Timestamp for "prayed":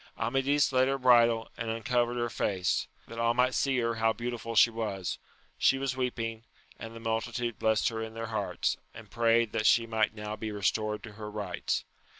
9.11-9.51